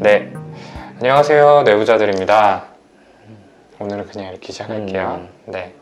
[0.00, 0.32] 네,
[1.00, 1.62] 안녕하세요.
[1.64, 2.66] 내부자들입니다.
[3.80, 5.22] 오늘은 그냥 이렇게 시작할게요.
[5.22, 5.28] 음.
[5.46, 5.74] 네.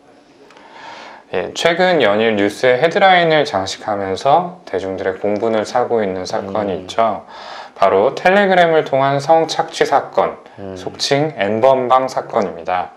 [1.35, 6.81] 예, 최근 연일 뉴스의 헤드라인을 장식하면서 대중들의 공분을 사고 있는 사건이 음.
[6.81, 7.27] 있죠.
[7.75, 10.77] 바로 텔레그램을 통한 성착취 사건, 음.
[10.79, 12.93] 속칭 N번방 사건입니다.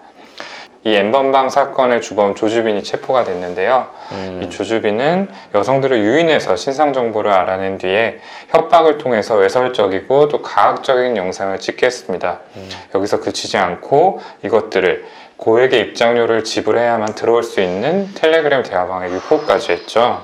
[0.85, 3.87] 이 N번방 사건의 주범 조주빈이 체포가 됐는데요.
[4.13, 4.41] 음.
[4.43, 11.85] 이 조주빈은 여성들을 유인해서 신상 정보를 알아낸 뒤에 협박을 통해서 외설적이고 또 가학적인 영상을 찍게
[11.85, 12.39] 했습니다.
[12.55, 12.69] 음.
[12.95, 20.21] 여기서 그치지 않고 이것들을 고액의 입장료를 지불해야만 들어올 수 있는 텔레그램 대화방에 유포까지 했죠.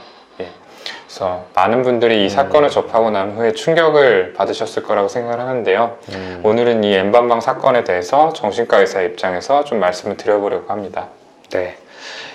[1.15, 1.25] 예.
[1.25, 2.29] 그래서 많은 분들이 이 음.
[2.29, 5.97] 사건을 접하고 난 후에 충격을 받으셨을 거라고 생각을 하는데요.
[6.09, 6.41] 음.
[6.43, 11.07] 오늘은 이 N번방 사건에 대해서 정신과 의사의 입장에서 좀 말씀을 드려보려고 합니다.
[11.51, 11.77] 네.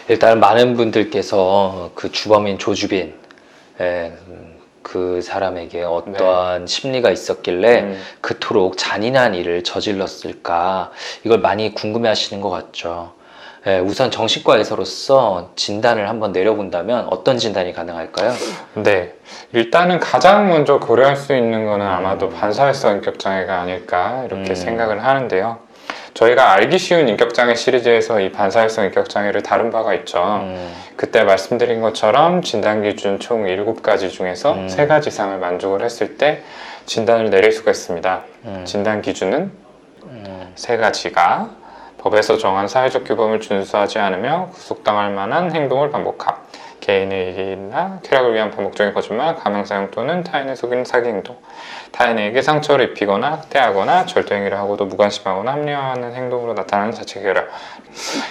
[0.08, 3.14] 일단 많은 분들께서 그 주범인 조주빈,
[3.80, 8.02] 예, 음, 그 사람에게 어떠한 심리가 있었길래 음.
[8.20, 10.90] 그토록 잔인한 일을 저질렀을까
[11.24, 13.12] 이걸 많이 궁금해 하시는 것 같죠.
[13.66, 18.32] 예, 우선 정신과에서로서 진단을 한번 내려본다면 어떤 진단이 가능할까요?
[18.74, 19.12] 네.
[19.52, 21.90] 일단은 가장 먼저 고려할 수 있는 거는 음.
[21.90, 24.54] 아마도 반사회성 인격장애가 아닐까 이렇게 음.
[24.54, 25.58] 생각을 하는데요.
[26.14, 30.40] 저희가 알기 쉬운 인격장애 시리즈에서 이 반사회성 인격장애를 다룬 바가 있죠.
[30.42, 34.66] 음, 그때 말씀드린 것처럼 진단 기준 총 7가지 중에서 음.
[34.68, 36.42] 3가지 이상을 만족을 했을 때
[36.86, 38.22] 진단을 내릴 수가 있습니다.
[38.46, 39.52] 음, 진단 기준은
[40.04, 41.59] 음, 세 가지가
[42.00, 46.34] 법에서 정한 사회적 규범을 준수하지 않으며 구속당할 만한 행동을 반복함.
[46.80, 51.36] 개인의 이익이나 쾌락을 위한 반복적인 거짓말, 가명 사용 또는 타인을 속이는 사기 행동.
[51.92, 57.46] 타인에게 상처를 입히거나 학대하거나 절도 행위를 하고도 무관심하거나 합리화하는 행동으로 나타나는 자체 결합.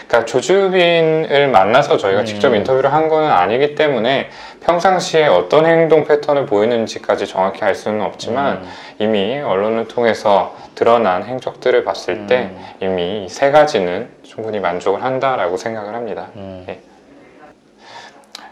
[0.07, 2.25] 그러니까 조주빈을 만나서 저희가 음.
[2.25, 4.29] 직접 인터뷰를 한 거는 아니기 때문에
[4.61, 8.69] 평상시에 어떤 행동 패턴을 보이는지까지 정확히 알 수는 없지만 음,
[8.99, 12.65] 이미 언론을 통해서 드러난 행적들을 봤을 때 음.
[12.81, 16.27] 이미 이세 가지는 충분히 만족을 한다라고 생각을 합니다.
[16.35, 16.65] 음,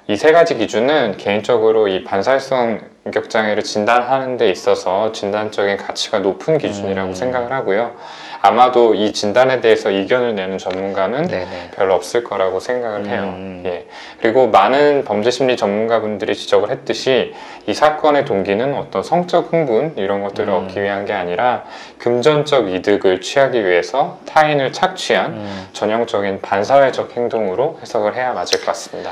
[0.09, 7.09] 이 세 가지 기준은 개인적으로 이 반사회성 인격장애를 진단하는 데 있어서 진단적인 가치가 높은 기준이라고
[7.09, 7.13] 음.
[7.13, 7.95] 생각을 하고요.
[8.41, 11.71] 아마도 이 진단에 대해서 이견을 내는 전문가는 네네.
[11.75, 13.23] 별로 없을 거라고 생각을 해요.
[13.23, 13.63] 음.
[13.65, 13.87] 예.
[14.21, 17.33] 그리고 많은 범죄 심리 전문가분들이 지적을 했듯이
[17.65, 20.65] 이 사건의 동기는 어떤 성적 흥분 이런 것들을 음.
[20.65, 21.63] 얻기 위한 게 아니라
[21.97, 25.67] 금전적 이득을 취하기 위해서 타인을 착취한 음.
[25.73, 29.11] 전형적인 반사회적 행동으로 해석을 해야 맞을 것 같습니다.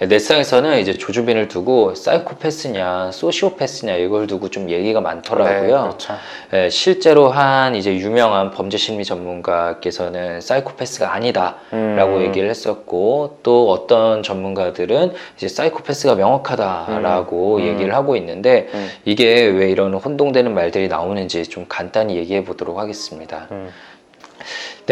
[0.00, 5.82] 넷상에서는 이제 조주빈을 두고 사이코패스냐 소시오패스냐 이걸 두고 좀 얘기가 네, 많더라고요.
[5.82, 6.14] 그렇죠.
[6.52, 14.22] 예, 실제로 한 이제 유명한 범죄 심리 전문가께서는 사이코패스가 아니다라고 음, 얘기를 했었고 또 어떤
[14.22, 17.66] 전문가들은 이제 사이코패스가 명확하다라고 음, 음.
[17.66, 23.48] 얘기를 하고 있는데 음, 이게 왜 이런 혼동되는 말들이 나오는지 좀 간단히 얘기해 보도록 하겠습니다.
[23.50, 23.70] 음,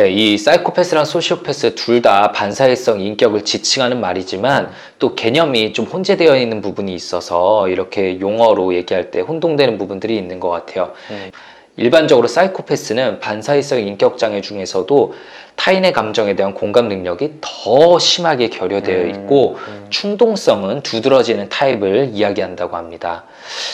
[0.01, 4.71] 네, 이 사이코패스랑 소시오패스 둘 다 반사회성 인격을 지칭하는 말이지만 음.
[4.99, 10.49] 또 개념이 좀 혼재되어 있는 부분이 있어서 이렇게 용어로 얘기할 때 혼동되는 부분들이 있는 것
[10.49, 10.93] 같아요.
[11.11, 11.31] 음.
[11.77, 15.13] 일반적으로 사이코패스는 반사회성 인격 장애 중에서도
[15.57, 19.87] 타인의 감정에 대한 공감 능력이 더 심하게 결여되어 음, 있고 음.
[19.91, 23.25] 충동성은 두드러지는 타입을 이야기한다고 합니다.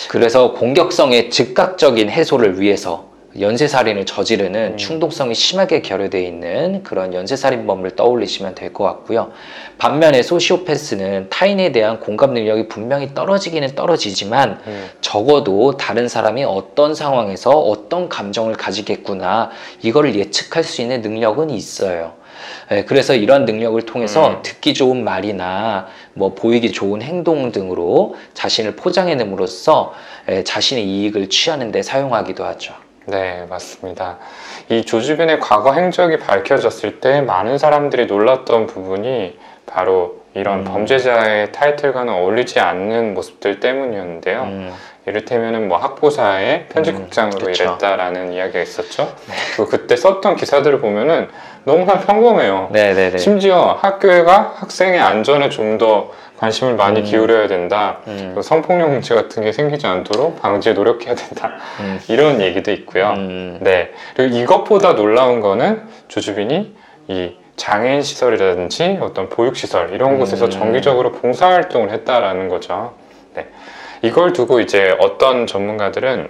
[0.09, 4.77] 그래서 공격성의 즉각적인 해소를 위해서 연쇄살인을 저지르는 음.
[4.77, 9.31] 충동성이 심하게 결여되어 있는 그런 연쇄살인범을 떠올리시면 될 것 같고요.
[9.79, 17.51] 반면에 소시오패스는 타인에 대한 공감 능력이 분명히 떨어지기는 떨어지지만 음, 적어도 다른 사람이 어떤 상황에서
[17.51, 19.51] 어떤 감정을 가지겠구나
[19.83, 22.15] 이거를 예측할 수 있는 능력은 있어요.
[22.71, 24.43] 예, 그래서 이런 능력을 통해서 음.
[24.43, 29.95] 듣기 좋은 말이나 뭐 보이기 좋은 행동 등으로 자신을 포장해냄으로써
[30.29, 32.75] 예, 자신의 이익을 취하는 데 사용하기도 하죠.
[33.07, 34.19] 네, 맞습니다.
[34.69, 40.65] 이 조주빈의 과거 행적이 밝혀졌을 때 많은 사람들이 놀랐던 부분이 바로 이런 음.
[40.65, 44.43] 범죄자의 타이틀과는 어울리지 않는 모습들 때문이었는데요.
[44.43, 44.73] 음,
[45.07, 47.55] 이를테면은 뭐 학보사의 편집국장으로 음.
[47.55, 49.15] 일했다라는 이야기가 있었죠.
[49.55, 51.29] 그리고 그때 썼던 기사들을 보면은
[51.67, 52.69] 너무나 평범해요.
[52.71, 53.19] 네네네.
[53.19, 57.05] 심지어 학교가 학생의 안전에 좀 더 관심을 많이 음.
[57.05, 57.99] 기울여야 된다.
[58.07, 61.57] 음, 성폭력 문제 같은 게 생기지 않도록 방지에 노력해야 된다.
[61.81, 63.15] 음, 이런 얘기도 있고요.
[63.17, 63.91] 음, 네.
[64.15, 66.75] 그리고 이것보다 놀라운 거는 조주빈이
[67.09, 70.51] 이 장애인 시설이라든지 어떤 보육시설 이런 곳에서 음.
[70.51, 72.95] 정기적으로 봉사활동을 했다라는 거죠.
[73.35, 73.49] 네.
[74.03, 76.29] 이걸 두고 이제 어떤 전문가들은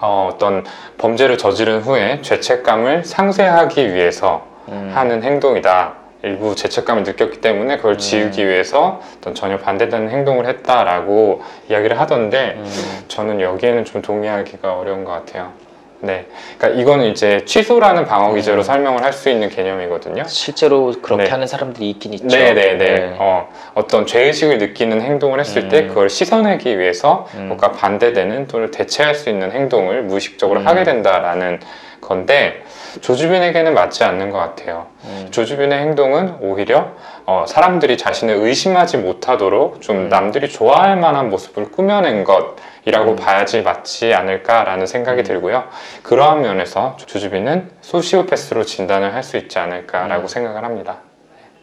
[0.00, 0.64] 어, 어떤
[0.98, 4.92] 범죄를 저지른 후에 죄책감을 상쇄하기 위해서 음.
[4.94, 5.94] 하는 행동이다.
[6.22, 7.98] 일부 죄책감을 느꼈기 때문에 그걸 음.
[7.98, 15.04] 지우기 위해서 어떤 전혀 반대되는 행동을 했다라고 이야기를 하던데 음, 저는 여기에는 좀 동의하기가 어려운
[15.04, 15.52] 것 같아요.
[16.00, 16.26] 네.
[16.58, 18.62] 그러니까 이거는 이제 취소라는 방어 기제로 음.
[18.62, 20.24] 설명을 할 수 있는 개념이거든요.
[20.26, 21.30] 실제로 그렇게 네.
[21.30, 22.26] 하는 사람들이 있긴 있죠.
[22.26, 23.16] 네 네 네.
[23.18, 25.88] 어, 어떤 죄의식을 느끼는 행동을 했을 때 음.
[25.88, 27.46] 그걸 씻어내기 위해서 음.
[27.46, 30.66] 뭔가 반대되는 또는 대체할 수 있는 행동을 무의식적으로 음.
[30.66, 31.60] 하게 된다라는
[32.00, 32.64] 건데
[33.00, 34.86] 조주빈에게는 맞지 않는 것 같아요.
[35.04, 35.28] 음.
[35.30, 36.92] 조주빈의 행동은 오히려
[37.26, 40.08] 어, 사람들이 자신을 의심하지 못하도록 좀 음.
[40.08, 43.16] 남들이 좋아할 만한 모습을 꾸며낸 것이라고 음.
[43.16, 45.24] 봐야지 맞지 않을까라는 생각이 음.
[45.24, 45.64] 들고요.
[46.02, 50.28] 그러한 면에서 조주빈은 소시오패스로 진단을 할 수 있지 않을까라고 음.
[50.28, 50.98] 생각을 합니다.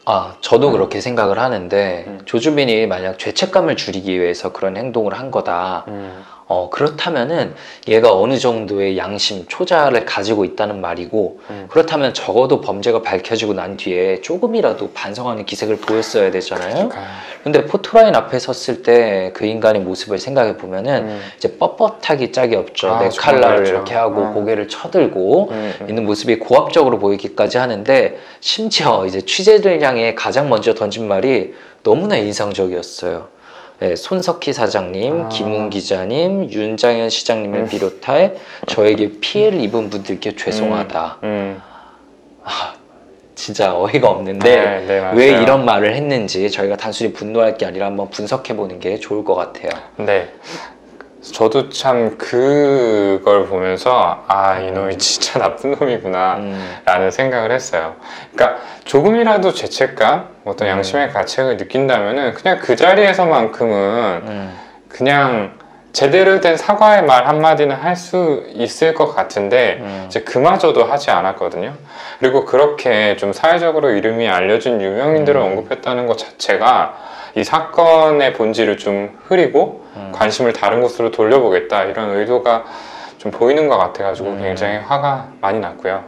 [0.05, 0.71] 아, 저도 음.
[0.73, 2.19] 그렇게 생각을 하는데 음.
[2.25, 5.85] 조주빈이 만약 죄책감을 줄이기 위해서 그런 행동을 한 거다.
[5.87, 6.21] 음.
[6.53, 7.55] 어, 그렇다면은
[7.87, 11.65] 얘가 어느 정도의 양심, 초자를 가지고 있다는 말이고 음.
[11.69, 16.73] 그렇다면 적어도 범죄가 밝혀지고 난 뒤에 조금이라도 반성하는 기색을 보였어야 되잖아요.
[16.73, 17.01] 그러니까,
[17.43, 21.21] 근데 포토라인 앞에 섰을 때 그 인간의 모습을 생각해 보면은 음.
[21.37, 22.89] 이제 뻣뻣하기 짝이 없죠.
[22.89, 23.71] 아, 내 칼날을 그렇죠.
[23.73, 24.33] 이렇게 하고 음.
[24.33, 25.89] 고개를 쳐들고 음, 음.
[25.89, 31.53] 있는 모습이 고압적으로 보이기까지 하는데 심지어 이제 취재를 향해 가장 먼저 던진 말이
[31.83, 33.27] 너무나 인상적이었어요.
[33.83, 35.27] 네, 손석희 사장님, 아.
[35.27, 37.67] 김웅 기자님, 윤장현 시장님을 음.
[37.67, 38.33] 비롯해
[38.65, 41.17] 저에게 피해를 입은 분들께 죄송하다.
[41.23, 41.61] 음.
[43.35, 45.11] 진짜 어이가 없는데 네, 네.
[45.15, 49.35] 왜 이런 말을 했는지 저희가 단순히 분노할 게 아니라 한번 분석해 보는 게 좋을 것
[49.35, 49.69] 같아요.
[49.97, 50.31] 네.
[51.31, 57.95] 저도 참 그걸 보면서 아 이놈이 진짜 나쁜 놈이구나 음, 라는 생각을 했어요.
[58.33, 60.71] 그러니까 조금이라도 죄책감, 어떤 음.
[60.71, 64.57] 양심의 가책을 느낀다면은 그냥 그 자리에서만큼은 음,
[64.89, 65.53] 그냥
[65.93, 70.05] 제대로 된 사과의 말 한마디는 할 수 있을 것 같은데 음.
[70.07, 71.73] 이제 그마저도 하지 않았거든요.
[72.19, 75.45] 그리고 그렇게 좀 사회적으로 이름이 알려진 유명인들을 음.
[75.45, 80.11] 언급했다는 것 자체가 이 사건의 본질을 좀 흐리고 음.
[80.13, 82.65] 관심을 다른 곳으로 돌려보겠다 이런 의도가
[83.17, 84.41] 좀 보이는 것 같아가지고 음.
[84.41, 86.03] 굉장히 화가 많이 났고요.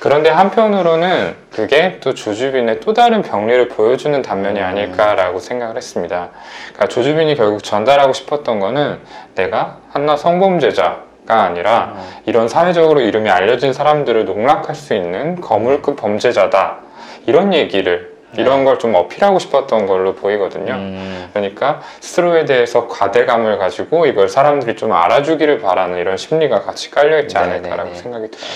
[0.00, 4.64] 그런데 한편으로는 그게 또 조주빈의 또 다른 병리를 보여주는 단면이 음.
[4.64, 6.28] 아닐까라고 생각을 했습니다.
[6.74, 8.98] 그러니까 조주빈이 결국 전달하고 싶었던 거는
[9.34, 12.02] 내가 한나 성범죄자 가 아니라 음.
[12.24, 16.78] 이런 사회적으로 이름이 알려진 사람들을 농락할 수 있는 거물급 범죄자다
[17.26, 20.74] 이런 얘기를 이런 걸 좀 어필하고 싶었던 걸로 보이거든요.
[20.74, 27.18] 음, 그러니까 스스로에 대해서 과대감을 가지고 이걸 사람들이 좀 알아주기를 바라는 이런 심리가 같이 깔려
[27.20, 27.94] 있지 않을까라고 네네네.
[27.94, 28.50] 생각이 들어요.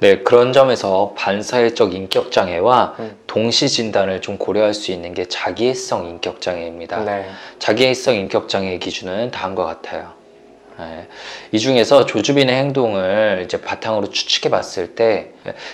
[0.00, 3.16] 네, 그런 점에서 반사회적 인격 장애와 음.
[3.28, 7.04] 동시 진단을 좀 고려할 수 있는 게 자기애성 인격 장애입니다.
[7.04, 7.26] 네.
[7.60, 10.10] 자기애성 인격 장애의 기준은 다음과 같아요.
[10.78, 11.06] 네.
[11.52, 15.30] 이 중에서 조주빈의 행동을 이제 바탕으로 추측해 봤을 때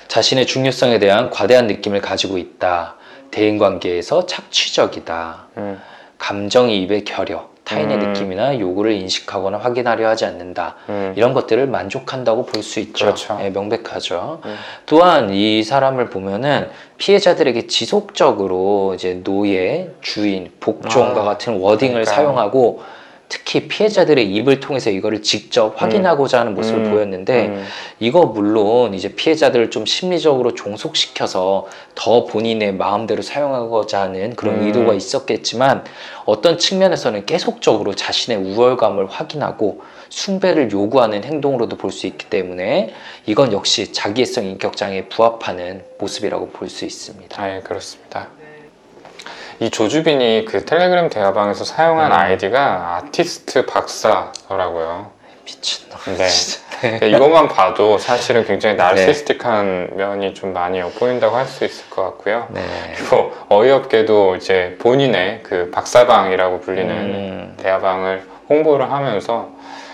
[0.08, 2.96] 자신의 중요성에 대한 과대한 느낌을 가지고 있다.
[3.30, 5.46] 대인 관계에서 착취적이다.
[5.58, 5.80] 음.
[6.18, 8.12] 감정이입의 결여, 타인의 음.
[8.12, 10.74] 느낌이나 요구를 인식하거나 확인하려 하지 않는다.
[10.88, 11.12] 음.
[11.16, 13.04] 이런 것들을 만족한다고 볼 수 있죠.
[13.06, 13.38] 그렇죠.
[13.42, 14.40] 예, 명백하죠.
[14.44, 14.56] 음.
[14.86, 22.12] 또한 이 사람을 보면은 피해자들에게 지속적으로 이제 노예, 주인, 복종과 아, 같은 워딩을 그러니까.
[22.12, 22.82] 사용하고
[23.28, 26.90] 특히 피해자들의 입을 통해서 이거를 직접 확인하고자 하는 모습을 음.
[26.90, 27.64] 보였는데 음.
[28.00, 34.66] 이거 물론 이제 피해자들을 좀 심리적으로 종속시켜서 더 본인의 마음대로 사용하고자 하는 그런 음.
[34.66, 35.84] 의도가 있었겠지만
[36.24, 42.94] 어떤 측면에서는 계속적으로 자신의 우월감을 확인하고 숭배를 요구하는 행동으로도 볼 수 있기 때문에
[43.26, 47.42] 이건 역시 자기애성 인격장애에 부합하는 모습이라고 볼 수 있습니다.
[47.42, 48.28] 아, 예, 그렇습니다.
[49.60, 52.16] 이 조주빈이 그 텔레그램 대화방에서 사용한 음.
[52.16, 55.10] 아이디가 아티스트 박사더라고요.
[55.44, 55.98] 미친놈.
[56.16, 56.28] 네.
[56.80, 62.46] 그러니까 이것만 봐도 사실은 굉장히 나르시스틱한 면이 좀 많이 엿보인다고 할 수 있을 것 같고요.
[62.50, 62.60] 네.
[62.96, 67.54] 그리고 어이없게도 이제 본인의 그 박사방이라고 불리는 음.
[67.60, 69.48] 대화방을 홍보를 하면서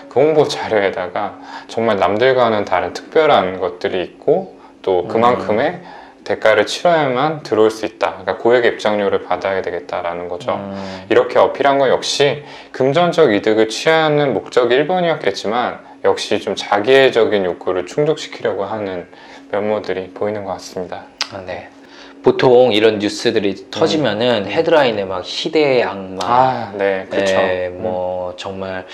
[0.09, 5.81] 그 홍보 자료에다가 정말 남들과는 다른 특별한 것들이 있고 또 그만큼의
[6.25, 8.17] 대가를 치러야만 들어올 수 있다.
[8.17, 10.55] 그러니까 고액 입장료를 받아야 되겠다라는 거죠.
[10.55, 11.05] 음.
[11.09, 19.07] 이렇게 어필한 건 역시 금전적 이득을 취하는 목적이 1번이었겠지만 역시 좀 자기애적인 욕구를 충족시키려고 하는
[19.51, 21.05] 면모들이 보이는 것 같습니다.
[21.31, 21.69] 아, 네.
[22.25, 27.35] 보통 이런 뉴스들이 터지면은 헤드라인에 막 희대의 악마, 아, 네, 그렇죠.
[27.35, 28.87] 네, 뭐 정말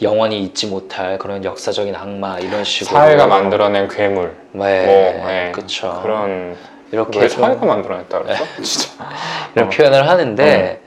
[0.00, 6.00] 영원히 잊지 못할 그런 역사적인 악마 이런 식으로 사회가 만들어낸 괴물, 네, 뭐, 네, 그렇죠.
[6.02, 6.56] 그런
[6.92, 8.44] 이렇게 왜좀 사회가 만들어냈다 그랬어?
[8.62, 8.90] 진짜.
[9.54, 9.70] 이런 어.
[9.70, 10.80] 표현을 하는데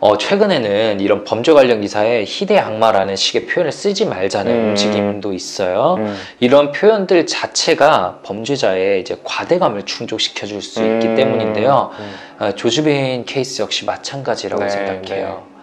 [0.00, 4.68] 어, 최근에는 이런 범죄 관련 기사에 희대 악마라는 식의 표현을 쓰지 말자는 음.
[4.70, 5.94] 움직임도 있어요.
[5.98, 6.18] 음.
[6.40, 11.14] 이런 표현들 자체가 범죄자의 이제 과대감을 충족시켜 줄 수 있기 음.
[11.14, 11.90] 때문인데요.
[11.98, 12.14] 음.
[12.44, 15.53] 어, 조주빈 케이스 역시 마찬가지라고 네, 생각해요.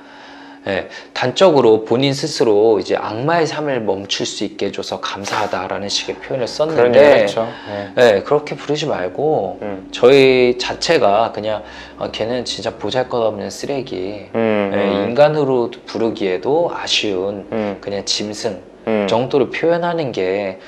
[0.68, 7.22] 예, 단적으로 본인 스스로 이제 악마의 삶을 멈출 수 있게 해줘서 감사하다라는 식의 표현을 썼는데
[7.24, 7.48] 했죠.
[7.68, 7.94] 네.
[7.98, 9.88] 예, 그렇게 부르지 말고 음.
[9.92, 11.64] 저희 자체가 그냥
[11.98, 19.08] 아, 걔는 진짜 보잘것없는 쓰레기 음, 예, 음, 인간으로 부르기에도 아쉬운 음, 그냥 짐승 음.
[19.10, 20.60] 정도로 표현하는 게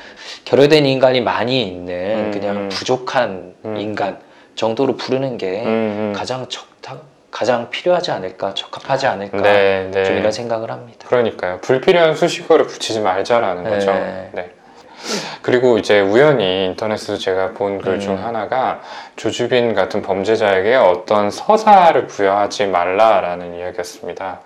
[0.45, 2.69] 결여된 인간이 많이 있는 음, 그냥 음.
[2.69, 3.77] 부족한 음.
[3.77, 4.17] 인간
[4.55, 5.63] 정도로 부르는 게.
[6.15, 6.97] 가장 적다
[7.33, 10.05] 가장 필요하지 않을까 적합하지 않을까 네, 네.
[10.05, 11.07] 좀 이런 생각을 합니다.
[11.09, 11.57] 그러니까요.
[11.61, 13.91] 불필요한 수식어를 붙이지 말자라는 거죠.
[13.91, 14.29] 네.
[14.33, 14.51] 네.
[15.41, 18.23] 그리고 이제 우연히 인터넷에서 제가 본 글중 음.
[18.23, 18.81] 하나가
[19.15, 24.39] 조주빈 같은 범죄자에게 어떤 서사를 부여하지 말라라는 이야기였습니다.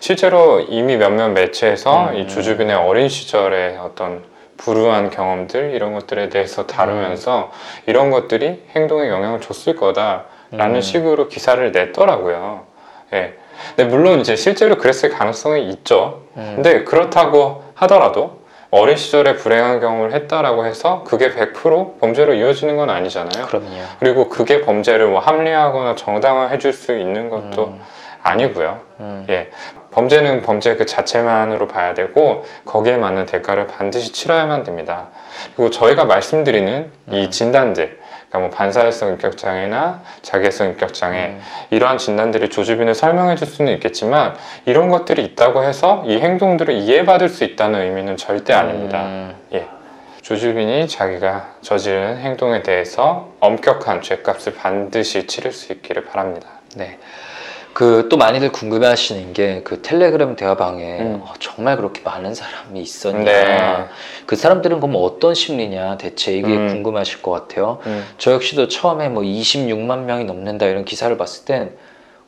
[0.00, 2.16] 실제로 이미 몇몇 매체에서 음.
[2.16, 4.24] 이 조주빈의 어린 시절의 어떤
[4.56, 7.52] 불우한 경험들 이런 것들에 대해서 다루면서
[7.86, 10.80] 이런 것들이 행동에 영향을 줬을 거다 라는 음.
[10.80, 12.64] 식으로 기사를 냈더라고요.
[13.12, 13.34] 예.
[13.76, 16.22] 근데 물론 이제 실제로 그랬을 가능성이 있죠.
[16.36, 16.52] 음.
[16.56, 18.40] 근데 그렇다고 하더라도
[18.70, 23.46] 어린 시절에 불행한 경험을 했다라고 해서 그게 100% 범죄로 이어지는 건 아니잖아요.
[23.46, 23.66] 그럼요.
[23.98, 27.80] 그리고 그게 범죄를 뭐 합리화하거나 정당화해 줄 수 있는 것도 음.
[28.22, 28.80] 아니고요.
[29.00, 29.26] 음.
[29.28, 29.50] 예.
[29.90, 35.08] 범죄는 범죄 그 자체만으로 봐야 되고 거기에 맞는 대가를 반드시 치러야만 됩니다.
[35.56, 37.30] 그리고 저희가 말씀드리는 이 음.
[37.30, 37.98] 진단들
[38.30, 41.40] 그러니까 뭐 반사회성 인격장애나 자기애성 인격장애 음.
[41.70, 47.44] 이러한 진단들이 조주빈을 설명해 줄 수는 있겠지만 이런 것들이 있다고 해서 이 행동들을 이해받을 수
[47.44, 49.02] 있다는 의미는 절대 아닙니다.
[49.02, 49.34] 음.
[49.52, 49.66] 예.
[50.22, 56.46] 조주빈이 자기가 저지른 행동에 대해서 엄격한 죄값을 반드시 치를 수 있기를 바랍니다.
[56.76, 56.98] 네.
[57.72, 61.20] 그 또 많이들 궁금해하시는 게 그 텔레그램 대화방에 음.
[61.22, 63.24] 어, 정말 그렇게 많은 사람이 있었냐?
[63.24, 63.84] 네.
[64.26, 65.98] 그 사람들은 그럼 어떤 심리냐?
[65.98, 66.68] 대체 이게 음.
[66.68, 67.78] 궁금하실 것 같아요.
[67.86, 68.04] 음.
[68.18, 71.76] 저 역시도 처음에 뭐 26만 명이 넘는다 이런 기사를 봤을 땐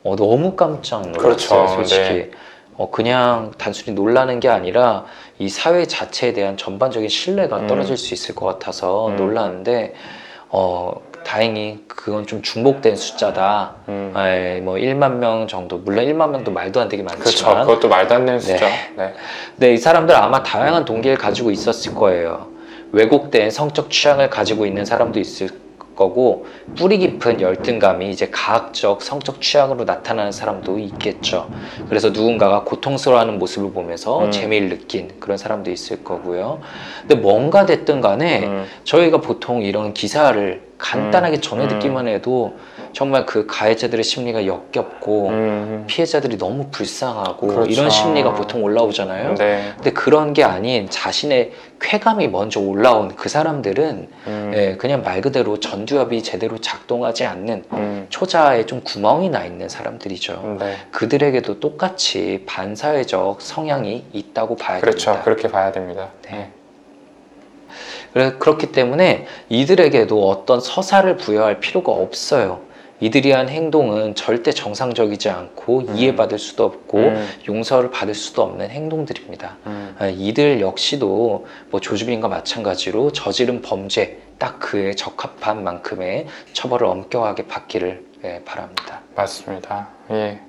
[0.03, 1.21] 어, 너무 깜짝 놀랐어요.
[1.21, 1.67] 그렇죠.
[1.67, 2.01] 솔직히.
[2.01, 2.31] 네.
[2.75, 5.05] 어, 그냥 단순히 놀라는 게 아니라
[5.37, 7.67] 이 사회 자체에 대한 전반적인 신뢰가 음.
[7.67, 9.15] 떨어질 수 있을 것 같아서 음.
[9.15, 9.93] 놀랐는데
[10.49, 13.75] 어, 다행히 그건 좀 중복된 숫자다.
[13.87, 14.13] 음.
[14.15, 17.45] 에, 뭐 1만 명 정도 물론 1만 명도 말도 안 되게 그렇죠.
[17.45, 18.65] 많지만 그것도 말도 안 되는 수죠.
[18.97, 19.13] 네.
[19.55, 22.47] 네, 이 사람들 아마 다양한 동기를 가지고 있었을 거예요.
[22.91, 25.49] 왜곡된 성적 취향을 가지고 있는 사람도 있을
[25.95, 31.49] 거고 뿌리 깊은 열등감이 이제 가학적 성적 취향으로 나타나는 사람도 있겠죠.
[31.87, 34.31] 그래서 누군가가 고통스러워하는 모습을 보면서 음.
[34.31, 36.61] 재미를 느낀 그런 사람도 있을 거고요.
[37.01, 38.65] 근데 뭔가 됐든 간에 음.
[38.83, 41.41] 저희가 보통 이런 기사를 간단하게 음.
[41.41, 41.69] 전해 음.
[41.69, 42.57] 듣기만 해도
[42.91, 45.83] 정말 그 가해자들의 심리가 역겹고 음.
[45.87, 47.71] 피해자들이 너무 불쌍하고 그렇죠.
[47.71, 49.35] 이런 심리가 보통 올라오잖아요.
[49.35, 49.71] 네.
[49.75, 54.51] 근데 그런 게 아닌 자신의 쾌감이 먼저 올라온 그 사람들은 음.
[54.55, 58.05] 예, 그냥 말 그대로 전두엽이 제대로 작동하지 않는 음.
[58.09, 60.57] 초자에 좀 구멍이 나 있는 사람들이죠.
[60.59, 60.75] 네.
[60.91, 65.05] 그들에게도 똑같이 반사회적 성향이 있다고 봐야 그렇죠.
[65.05, 65.23] 됩니다.
[65.23, 66.09] 그렇게 봐야 됩니다.
[66.29, 66.51] 네.
[68.13, 72.61] 그래- 그렇기 때문에 이들에게도 어떤 서사를 부여할 필요가 없어요.
[72.99, 75.95] 이들이 한 행동은 절대 정상적이지 않고 음.
[75.97, 77.27] 이해받을 수도 없고 음.
[77.49, 79.57] 용서를 받을 수도 없는 행동들입니다.
[79.65, 79.95] 음.
[79.99, 88.05] 아, 이들 역시도 뭐 조주빈과 마찬가지로 저지른 범죄 딱 그에 적합한 만큼의 처벌을 엄격하게 받기를
[88.25, 89.01] 예, 바랍니다.
[89.15, 89.89] 맞습니다.
[90.11, 90.39] 예.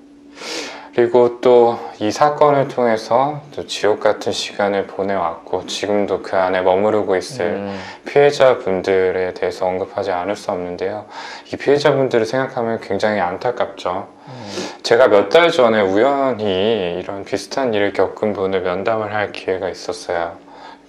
[0.94, 7.46] 그리고 또 이 사건을 통해서 또 지옥 같은 시간을 보내왔고 지금도 그 안에 머무르고 있을
[7.46, 11.06] 음, 피해자분들에 대해서 언급하지 않을 수 없는데요.
[11.52, 14.08] 이 피해자분들을 생각하면 굉장히 안타깝죠.
[14.26, 20.36] 음, 제가 몇 달 전에 우연히 이런 비슷한 일을 겪은 분을 면담을 할 기회가 있었어요.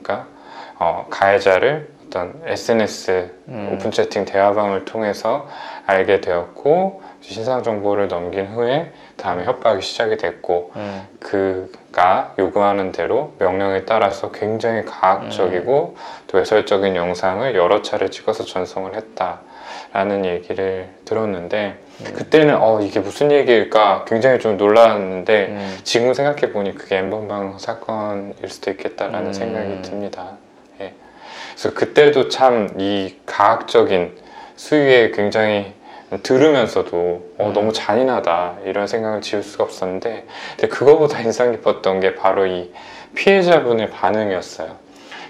[0.01, 0.27] 그러니까
[0.79, 3.71] 어, 가해자를 어떤 SNS 음.
[3.73, 5.47] 오픈 채팅 대화방을 통해서
[5.85, 13.85] 알게 되었고 신상 정보를 넘긴 후에 다음에 협박이 시작이 됐고 음, 그가 요구하는 대로 명령에
[13.85, 15.95] 따라서 굉장히 가학적이고
[16.27, 21.77] 또 외설적인 영상을 여러 차례 찍어서 전송을 했다라는 얘기를 들었는데
[22.15, 25.77] 그때는 어 이게 무슨 얘기일까 굉장히 좀 놀랐는데 음.
[25.83, 29.33] 지금 생각해 보니 그게 엠번방 사건일 수도 있겠다라는 음.
[29.33, 30.31] 생각이 듭니다.
[30.81, 30.93] 예.
[31.53, 34.17] 그래서 그때도 참 이 가학적인
[34.57, 35.73] 수위에 굉장히
[36.21, 36.97] 들으면서도
[37.37, 37.53] 어, 음.
[37.53, 42.71] 너무 잔인하다 이런 생각을 지울 수가 없었는데 근데 그거보다 인상 깊었던 게 바로 이
[43.15, 44.75] 피해자분의 반응이었어요.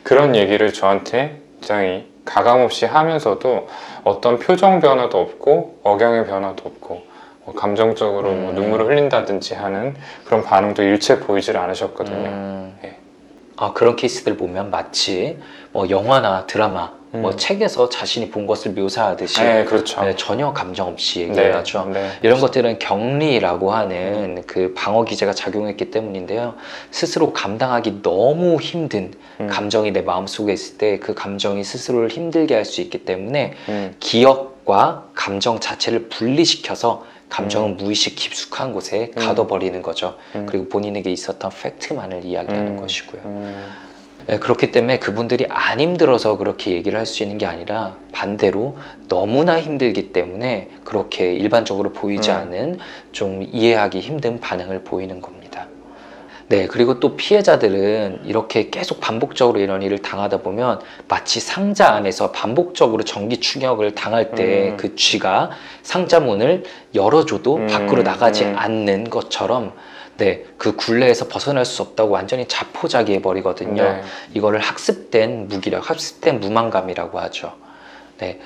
[0.04, 3.68] 그런 얘기를 저한테 굉장히 가감없이 하면서도
[4.04, 7.04] 어떤 표정 변화도 없고 억양의 변화도 없고
[7.46, 8.56] 뭐 감정적으로 뭐 음.
[8.56, 12.28] 눈물을 흘린다든지 하는 그런 반응도 일체 보이질 않으셨거든요.
[12.28, 12.80] 음.
[12.84, 12.98] 예.
[13.58, 15.40] 아, 그런 케이스들 보면 마치
[15.72, 16.92] 뭐 영화나 드라마
[17.22, 17.38] 뭐 음.
[17.38, 20.02] 책에서 자신이 본 것을 묘사하듯이 네, 그렇죠.
[20.04, 21.90] 네, 전혀 감정 없이 네, 얘기를 하죠.
[21.94, 22.10] 네.
[22.22, 26.56] 이런 것들은 격리라고 하는 그 방어 기제가 작용했기 때문인데요.
[26.92, 29.48] 스스로 감당하기 너무 힘든 음.
[29.48, 33.96] 감정이 내 마음속에 있을 때 그 감정이 스스로를 힘들게 할 수 있기 때문에 음.
[34.00, 39.22] 기억과 감정 자체를 분리시켜서 감정은 무의식 깊숙한 곳에 음.
[39.22, 40.16] 가둬버리는 거죠.
[40.36, 40.46] 음.
[40.48, 42.82] 그리고 본인에게 있었던 팩트만을 이야기하는 음.
[42.82, 43.22] 것이고요.
[44.26, 44.28] 음.
[44.28, 48.76] 네, 그렇기 때문에 그분들이 안 힘들어서 그렇게 얘기를 할 수 있는 게 아니라 반대로
[49.08, 52.36] 너무나 힘들기 때문에 그렇게 일반적으로 보이지 음.
[52.36, 52.80] 않은
[53.12, 55.68] 좀 이해하기 힘든 반응을 보이는 겁니다.
[56.48, 63.04] 네, 그리고 또 피해자들은 이렇게 계속 반복적으로 이런 일을 당하다 보면 마치 상자 안에서 반복적으로
[63.04, 64.78] 전기 충격을 당할 때 음.
[64.78, 65.52] 그 쥐가
[65.82, 66.64] 상자 문을
[66.94, 68.56] 열어줘도 음, 밖으로 나가지 음.
[68.58, 69.74] 않는 것처럼
[70.18, 73.84] 네, 그 굴레에서 벗어날 수 없다고 완전히 자포자기해 버리거든요.
[73.84, 74.02] 네.
[74.34, 77.54] 이거를 학습된 무기력, 학습된 무만감이라고 하죠.
[78.18, 78.40] 네.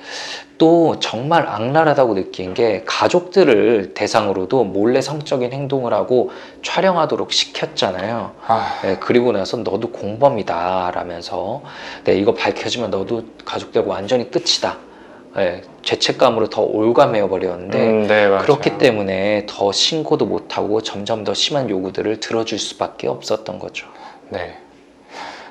[0.58, 6.30] 또 정말 악랄하다고 느낀 게 가족들을 대상으로도 몰래 성적인 행동을 하고
[6.62, 8.34] 촬영하도록 시켰잖아요.
[8.46, 11.62] 아, 네, 그리고 나서 너도 공범이다 라면서
[12.04, 14.89] 네, 이거 밝혀지면 너도 가족들과 완전히 끝이다.
[15.36, 18.28] 네, 죄책감으로 더 올가매어 버렸는데 음, 네.
[18.40, 23.86] 그렇기 때문에 더 신고도 못하고 점점 더 심한 요구들을 들어줄 수밖에 없었던 거죠.
[24.28, 24.56] 네.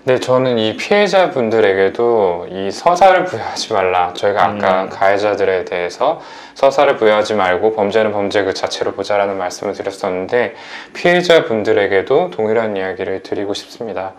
[0.05, 4.13] 네, 저는 이 피해자분들에게도 이 서사를 부여하지 말라.
[4.13, 4.89] 저희가 아까 음.
[4.89, 6.21] 가해자들에 대해서
[6.55, 10.55] 서사를 부여하지 말고 범죄는 범죄 그 자체로 보자라는 말씀을 드렸었는데
[10.93, 14.13] 피해자분들에게도 동일한 이야기를 드리고 싶습니다.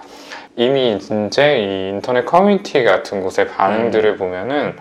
[0.57, 4.76] 이미 이제 이 인터넷 커뮤니티 같은 곳의 반응들을 보면은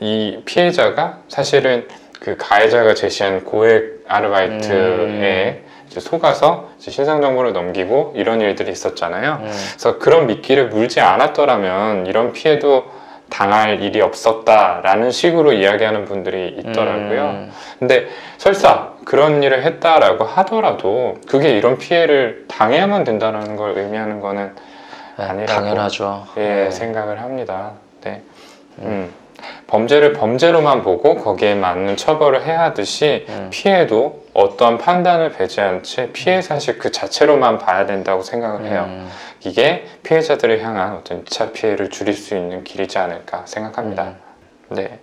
[0.00, 1.86] 이 피해자가 사실은
[2.20, 9.40] 그 가해자가 제시한 고액 아르바이트에 이제 속아서 이제 신상 정보를 넘기고 이런 일들이 있었잖아요.
[9.42, 12.84] 음, 그래서 그런 미끼를 물지 않았더라면 이런 피해도
[13.28, 17.22] 당할 일이 없었다라는 식으로 이야기하는 분들이 있더라고요.
[17.22, 18.06] 음, 근데
[18.38, 24.52] 설사 그런 일을 했다라고 하더라도 그게 이런 피해를 당해야만 된다는 걸 의미하는 거는
[25.18, 25.52] 네, 아니라고.
[25.52, 26.26] 당연하죠.
[26.36, 26.70] 예, 네.
[26.70, 27.72] 생각을 합니다.
[28.02, 28.22] 네.
[28.80, 29.10] 음.
[29.66, 33.48] 범죄를 범죄로만 보고 거기에 맞는 처벌을 해야 하듯이 음.
[33.50, 38.84] 피해도 어떠한 판단을 배제한 채 피해 사실 그 자체로만 봐야 된다고 생각을 해요.
[38.86, 39.10] 음,
[39.44, 44.02] 이게 피해자들을 향한 어떤 2차 피해를 줄일 수 있는 길이지 않을까 생각합니다.
[44.04, 44.16] 음.
[44.70, 45.00] 네.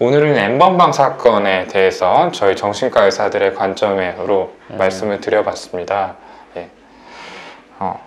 [0.00, 4.76] 오늘은 엠번방 사건에 대해서 저희 정신과 의사들의 관점으로 음.
[4.76, 6.16] 말씀을 드려봤습니다.
[6.56, 6.68] 예.
[7.78, 8.03] 어,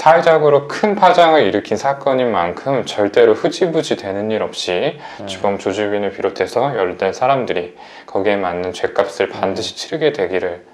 [0.00, 5.26] 사회적으로 큰 파장을 일으킨 사건인 만큼 절대로 흐지부지 되는 일 없이 음.
[5.26, 10.64] 주범 조주빈을 비롯해서 열된 사람들이 거기에 맞는 죄값을 반드시 치르게 되기를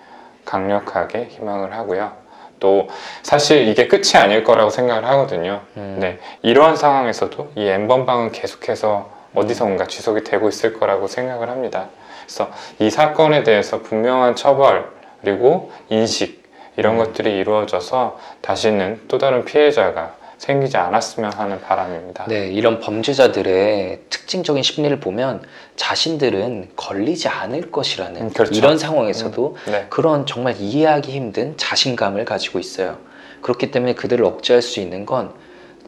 [0.45, 2.13] 강력하게 희망을 하고요.
[2.61, 2.89] 또
[3.25, 5.63] 사실 이게 끝이 아닐 거라고 생각을 하거든요.
[5.77, 5.97] 음.
[5.99, 11.89] 네, 이러한 상황에서도 이 엠번방은 계속해서 어디선가 지속이 되고 있을 거라고 생각을 합니다.
[12.25, 14.89] 그래서 이 사건에 대해서 분명한 처벌
[15.21, 16.36] 그리고 인식
[16.77, 16.99] 이런 음.
[16.99, 22.27] 것들이 이루어져서 다시는 또 다른 피해자가 생기지 않았으면 하는 바람입니다.
[22.29, 25.43] 네, 이런 범죄자들의 특징적인 심리를 보면
[25.77, 28.55] 자신들은 걸리지 않을 것이라는 음, 그렇죠.
[28.55, 29.87] 이런 상황에서도 네.
[29.89, 32.99] 그런 정말 이해하기 힘든 자신감을 가지고 있어요.
[33.41, 35.33] 그렇기 때문에 그들을 억제할 수 있는 건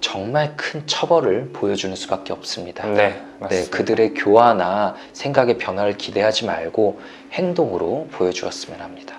[0.01, 2.87] 정말 큰 처벌을 보여주는 수밖에 없습니다.
[2.87, 3.77] 네, 네, 맞습니다.
[3.77, 7.01] 그들의 교화나 생각의 변화를 기대하지 말고
[7.33, 9.18] 행동으로 보여주었으면 합니다.